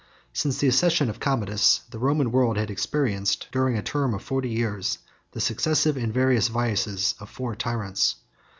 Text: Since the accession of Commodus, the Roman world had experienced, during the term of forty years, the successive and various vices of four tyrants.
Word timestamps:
Since 0.33 0.57
the 0.57 0.67
accession 0.67 1.11
of 1.11 1.19
Commodus, 1.19 1.81
the 1.91 1.99
Roman 1.99 2.31
world 2.31 2.57
had 2.57 2.71
experienced, 2.71 3.45
during 3.51 3.75
the 3.75 3.83
term 3.83 4.15
of 4.15 4.23
forty 4.23 4.49
years, 4.49 4.97
the 5.33 5.39
successive 5.39 5.95
and 5.95 6.11
various 6.11 6.47
vices 6.47 7.13
of 7.19 7.29
four 7.29 7.55
tyrants. 7.55 8.15